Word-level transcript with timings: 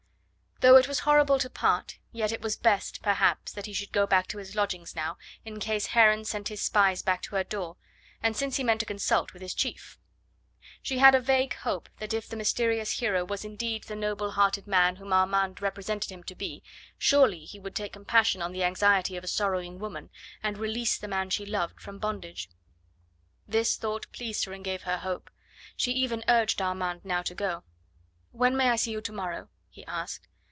Though 0.63 0.77
it 0.77 0.87
was 0.87 0.99
horrible 0.99 1.39
to 1.39 1.49
part, 1.49 1.97
yet 2.11 2.31
it 2.31 2.39
was 2.43 2.55
best, 2.55 3.01
perhaps, 3.01 3.51
that 3.51 3.65
he 3.65 3.73
should 3.73 3.91
go 3.91 4.05
back 4.05 4.27
to 4.27 4.37
his 4.37 4.53
lodgings 4.53 4.95
now, 4.95 5.17
in 5.43 5.59
case 5.59 5.87
Heron 5.87 6.23
sent 6.23 6.49
his 6.49 6.61
spies 6.61 7.01
back 7.01 7.23
to 7.23 7.35
her 7.35 7.43
door, 7.43 7.77
and 8.21 8.37
since 8.37 8.57
he 8.57 8.63
meant 8.63 8.79
to 8.81 8.85
consult 8.85 9.33
with 9.33 9.41
his 9.41 9.55
chief. 9.55 9.97
She 10.83 10.99
had 10.99 11.15
a 11.15 11.19
vague 11.19 11.55
hope 11.55 11.89
that 11.97 12.13
if 12.13 12.29
the 12.29 12.35
mysterious 12.35 12.99
hero 12.99 13.25
was 13.25 13.43
indeed 13.43 13.85
the 13.85 13.95
noble 13.95 14.33
hearted 14.33 14.67
man 14.67 14.97
whom 14.97 15.13
Armand 15.13 15.63
represented 15.63 16.11
him 16.11 16.21
to 16.25 16.35
be, 16.35 16.61
surely 16.95 17.39
he 17.43 17.57
would 17.57 17.75
take 17.75 17.93
compassion 17.93 18.43
on 18.43 18.51
the 18.51 18.63
anxiety 18.63 19.17
of 19.17 19.23
a 19.23 19.27
sorrowing 19.33 19.79
woman, 19.79 20.11
and 20.43 20.59
release 20.59 20.95
the 20.95 21.07
man 21.07 21.31
she 21.31 21.43
loved 21.43 21.81
from 21.81 21.97
bondage. 21.97 22.51
This 23.47 23.77
thought 23.77 24.11
pleased 24.11 24.45
her 24.45 24.53
and 24.53 24.63
gave 24.63 24.83
her 24.83 24.99
hope. 24.99 25.31
She 25.75 25.91
even 25.93 26.23
urged 26.27 26.61
Armand 26.61 27.01
now 27.03 27.23
to 27.23 27.33
go. 27.33 27.63
"When 28.29 28.55
may 28.55 28.69
I 28.69 28.75
see 28.75 28.91
you 28.91 29.01
to 29.01 29.11
morrow?" 29.11 29.49
he 29.67 29.83
asked. 29.87 30.27